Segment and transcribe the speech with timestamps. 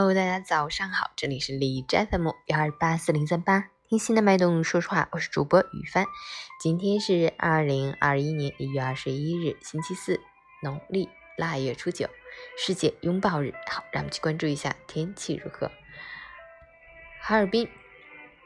[0.00, 6.06] Hello，大家早上好，这里是李斋 FM 幺二八四零三八，听心的脉动，说实话，我是主播雨帆。
[6.62, 10.20] 今天是二零二一年一月二十一日，星期四，
[10.62, 12.08] 农历腊月初九，
[12.56, 13.52] 世界拥抱日。
[13.68, 15.68] 好，让我们去关注一下天气如何。
[17.20, 17.68] 哈尔滨。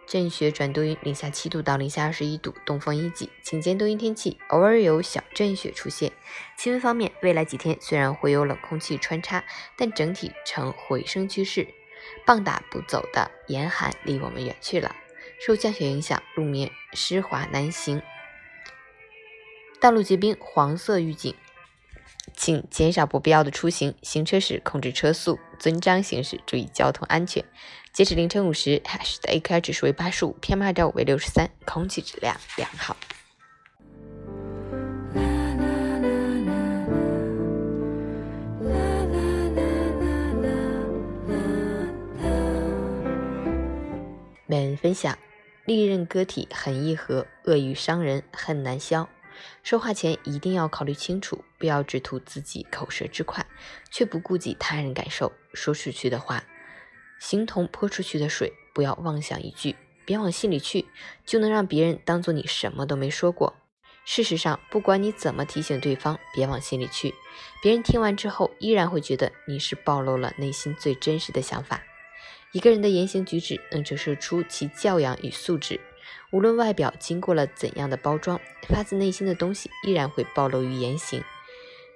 [0.07, 6.13] 阵雪转多云，零下七度到零下二十一度，东风一级，晴间多云天气，偶尔有小阵雪出现。
[6.59, 9.45] 气温方面，未来几天虽然会有冷空气穿插，
[9.77, 11.69] 但整体呈回升趋势。
[12.27, 14.95] 棒打不走的严寒离我们远去了。
[15.41, 18.03] 受降雪影响，路面湿滑难行，
[19.81, 21.35] 道路结冰，黄色预警。
[22.45, 27.45] 请减少不必要的出行，行车时控制车速，遵章行驶，注意交通安全。
[27.93, 32.97] 截止凌晨五时，Hash 的 AQI 指数为八十五，PM 二点五为六十三，空气质量良好。
[44.47, 45.17] 每人分享：
[45.65, 49.09] 利刃割体很易合，恶语伤人恨难消。
[49.63, 53.47] 说话前一定要考虑清楚，不要只图自己口舌之快，
[53.91, 55.33] 却不顾及他人感受。
[55.55, 56.45] 说出去的话，
[57.21, 60.87] 形同泼出去的水，不要妄想一句，别往心里去，
[61.25, 63.55] 就能让别人当做你什么都没说过。
[64.05, 67.15] 事实上，不管你怎么提醒对方别往心里去，
[67.63, 71.83] 别人听完之后依然会觉得你是暴露了内心最真实的想法。
[72.53, 75.81] 一个人的言行举止，能折射出其教养与素质。
[76.31, 81.23] 无论外表经过了怎样的包装，发自内心的东西依然会暴露于言行。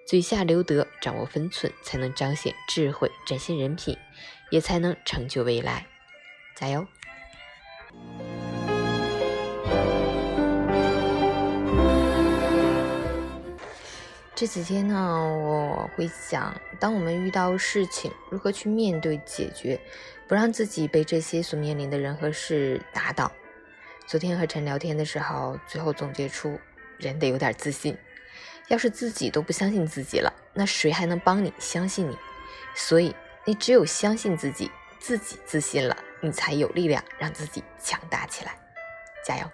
[0.06, 3.96] 嘴下留德，掌握分寸，才能彰显智慧，展现人品，
[4.50, 5.86] 也才能成就未来。
[6.54, 6.86] 加油！
[14.38, 19.80] 这几天呢，我会想，当我们遇到事情，如何去面对解决，
[20.28, 23.32] 不让自己被这些所面临的人和事打倒。
[24.06, 26.60] 昨天和陈聊天的时候，最后总结出，
[26.96, 27.96] 人得有点自信。
[28.68, 32.16] 要是自己都不相信自己了，那谁还能帮你相信你？
[32.76, 33.14] 所以，
[33.44, 38.56] 你只有相信自己，自己自信了，你才有力量让自己强大起来。
[39.24, 39.50] 加油！